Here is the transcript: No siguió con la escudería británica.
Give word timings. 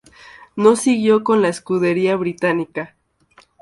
No 0.55 0.75
siguió 0.77 1.23
con 1.23 1.43
la 1.43 1.49
escudería 1.49 2.15
británica. 2.15 2.95